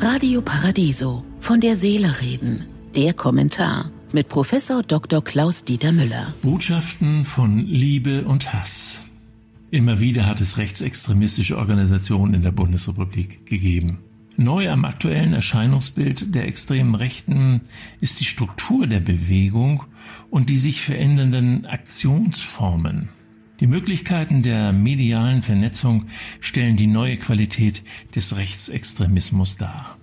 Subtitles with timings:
[0.00, 1.24] Radio Paradiso.
[1.40, 2.66] Von der Seele reden.
[2.96, 5.22] Der Kommentar mit Professor Dr.
[5.22, 6.34] Klaus Dieter Müller.
[6.42, 9.00] Botschaften von Liebe und Hass.
[9.70, 13.98] Immer wieder hat es rechtsextremistische Organisationen in der Bundesrepublik gegeben.
[14.36, 17.62] Neu am aktuellen Erscheinungsbild der extremen Rechten
[18.00, 19.84] ist die Struktur der Bewegung
[20.30, 23.08] und die sich verändernden Aktionsformen.
[23.60, 26.06] Die Möglichkeiten der medialen Vernetzung
[26.40, 27.82] stellen die neue Qualität
[28.14, 29.96] des Rechtsextremismus dar.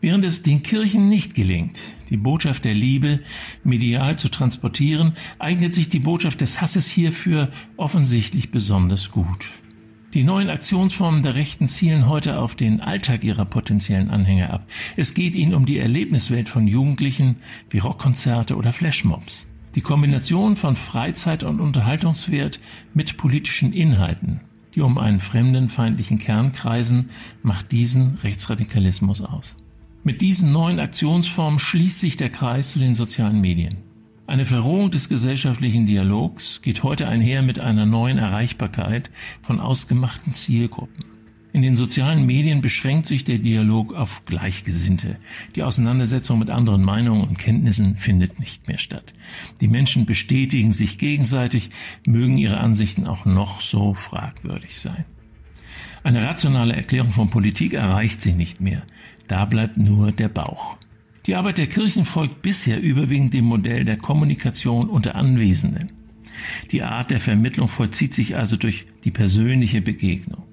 [0.00, 1.80] Während es den Kirchen nicht gelingt,
[2.10, 3.20] die Botschaft der Liebe
[3.64, 9.46] medial zu transportieren, eignet sich die Botschaft des Hasses hierfür offensichtlich besonders gut.
[10.12, 14.66] Die neuen Aktionsformen der Rechten zielen heute auf den Alltag ihrer potenziellen Anhänger ab.
[14.96, 17.36] Es geht ihnen um die Erlebniswelt von Jugendlichen
[17.70, 19.46] wie Rockkonzerte oder Flashmobs.
[19.76, 22.60] Die Kombination von Freizeit und Unterhaltungswert
[22.94, 24.40] mit politischen Inhalten,
[24.74, 27.10] die um einen fremdenfeindlichen Kern kreisen,
[27.42, 29.54] macht diesen Rechtsradikalismus aus.
[30.02, 33.76] Mit diesen neuen Aktionsformen schließt sich der Kreis zu den sozialen Medien.
[34.26, 39.10] Eine Verrohung des gesellschaftlichen Dialogs geht heute einher mit einer neuen Erreichbarkeit
[39.42, 41.15] von ausgemachten Zielgruppen.
[41.56, 45.16] In den sozialen Medien beschränkt sich der Dialog auf Gleichgesinnte.
[45.54, 49.14] Die Auseinandersetzung mit anderen Meinungen und Kenntnissen findet nicht mehr statt.
[49.62, 51.70] Die Menschen bestätigen sich gegenseitig,
[52.06, 55.06] mögen ihre Ansichten auch noch so fragwürdig sein.
[56.02, 58.82] Eine rationale Erklärung von Politik erreicht sie nicht mehr.
[59.26, 60.76] Da bleibt nur der Bauch.
[61.24, 65.90] Die Arbeit der Kirchen folgt bisher überwiegend dem Modell der Kommunikation unter Anwesenden.
[66.70, 70.44] Die Art der Vermittlung vollzieht sich also durch die persönliche Begegnung.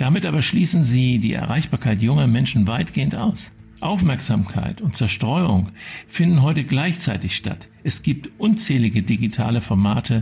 [0.00, 3.50] Damit aber schließen sie die Erreichbarkeit junger Menschen weitgehend aus.
[3.80, 5.72] Aufmerksamkeit und Zerstreuung
[6.08, 7.68] finden heute gleichzeitig statt.
[7.84, 10.20] Es gibt unzählige digitale Formate,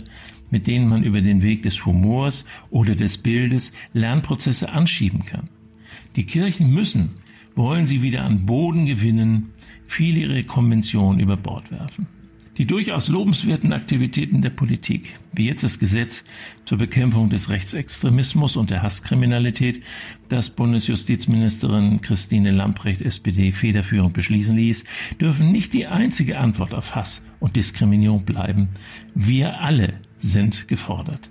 [0.51, 5.49] mit denen man über den Weg des Humors oder des Bildes Lernprozesse anschieben kann.
[6.17, 7.11] Die Kirchen müssen,
[7.55, 9.51] wollen sie wieder an Boden gewinnen,
[9.87, 12.09] viele ihre Konventionen über Bord werfen.
[12.59, 16.25] Die durchaus lobenswerten Aktivitäten der Politik, wie jetzt das Gesetz
[16.65, 19.81] zur Bekämpfung des Rechtsextremismus und der Hasskriminalität,
[20.29, 24.85] das Bundesjustizministerin Christine Lamprecht SPD federführend beschließen ließ,
[25.21, 28.71] dürfen nicht die einzige Antwort auf Hass und Diskriminierung bleiben.
[29.15, 31.31] Wir alle sind gefordert.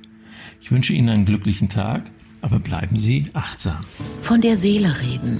[0.62, 2.10] Ich wünsche Ihnen einen glücklichen Tag
[2.42, 3.84] aber bleiben Sie achtsam.
[4.22, 5.40] Von der Seele reden